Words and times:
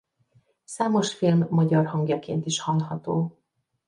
Számos 0.63 1.13
film 1.13 1.47
magyar 1.49 1.85
hangjaként 1.85 2.45
is 2.45 2.59
hallható. 2.59 3.37